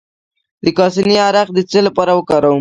د 0.63 0.67
کاسني 0.77 1.15
عرق 1.27 1.47
د 1.53 1.59
څه 1.71 1.79
لپاره 1.87 2.11
وکاروم؟ 2.15 2.59